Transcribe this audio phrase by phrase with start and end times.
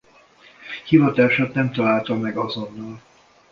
[0.87, 3.01] Hivatását nem találta meg azonnal.